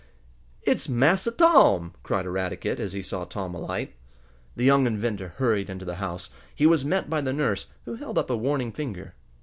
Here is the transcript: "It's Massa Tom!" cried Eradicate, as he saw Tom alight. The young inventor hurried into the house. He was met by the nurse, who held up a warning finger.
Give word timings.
"It's 0.63 0.89
Massa 0.89 1.29
Tom!" 1.29 1.93
cried 2.01 2.25
Eradicate, 2.25 2.79
as 2.79 2.93
he 2.93 3.03
saw 3.03 3.23
Tom 3.23 3.53
alight. 3.53 3.93
The 4.55 4.63
young 4.63 4.87
inventor 4.87 5.35
hurried 5.37 5.69
into 5.69 5.85
the 5.85 5.97
house. 6.01 6.31
He 6.55 6.65
was 6.65 6.83
met 6.83 7.07
by 7.07 7.21
the 7.21 7.33
nurse, 7.33 7.67
who 7.85 7.93
held 7.93 8.17
up 8.17 8.31
a 8.31 8.35
warning 8.35 8.71
finger. 8.71 9.13